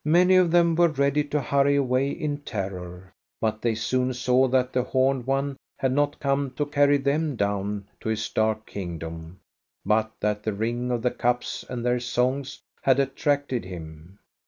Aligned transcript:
Many 0.03 0.35
of 0.37 0.49
them 0.49 0.73
were 0.73 0.87
ready 0.87 1.23
to 1.25 1.39
hurry 1.39 1.75
away 1.75 2.09
in 2.09 2.39
terror, 2.39 3.13
but 3.39 3.61
they 3.61 3.75
soon 3.75 4.15
saw 4.15 4.47
that 4.47 4.73
the 4.73 4.81
homed 4.81 5.27
one 5.27 5.57
had 5.77 5.91
not 5.91 6.19
come 6.19 6.49
to 6.55 6.65
carry 6.65 6.97
them 6.97 7.35
down 7.35 7.87
to 7.99 8.09
his 8.09 8.27
dark 8.29 8.65
kingdom, 8.65 9.39
but 9.85 10.11
that 10.19 10.41
the 10.41 10.53
ring 10.53 10.89
of 10.89 11.03
the 11.03 11.11
cups 11.11 11.63
and 11.69 11.85
their 11.85 11.99
songs 11.99 12.63
had 12.81 12.99
attracted 12.99 13.63
him. 13.63 14.17